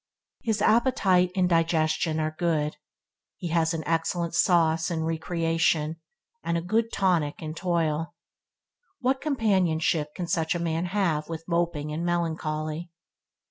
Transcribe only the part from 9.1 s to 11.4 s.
companionship can such a man have